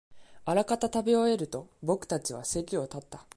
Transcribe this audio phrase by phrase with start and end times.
[0.45, 3.27] あらかた食べ終えると、僕たちは席を立った